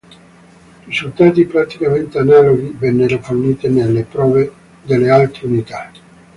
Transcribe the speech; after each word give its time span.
Risultati 0.85 1.45
praticamente 1.45 2.17
analoghi 2.17 2.75
vennero 2.75 3.19
fornite 3.21 3.69
nelle 3.69 4.03
prove 4.03 4.51
delle 4.81 5.11
altre 5.11 5.45
unità. 5.45 5.91